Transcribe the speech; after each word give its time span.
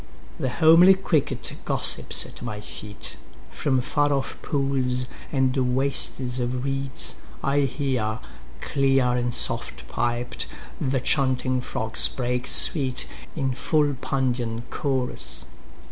10The 0.39 0.49
homely 0.49 0.95
cricket 0.95 1.53
gossips 1.63 2.25
at 2.25 2.41
my 2.41 2.59
feet.11From 2.59 3.83
far 3.83 4.11
off 4.11 4.41
pools 4.41 5.05
and 5.31 5.55
wastes 5.75 6.39
of 6.39 6.65
reeds 6.65 7.17
I 7.43 7.59
hear,12Clear 7.59 9.15
and 9.19 9.31
soft 9.31 9.87
piped, 9.87 10.47
the 10.81 10.99
chanting 10.99 11.61
frogs 11.61 12.07
break 12.07 12.45
sweet13In 12.47 13.55
full 13.55 13.93
Pandean 13.93 14.63
chorus. 14.71 15.45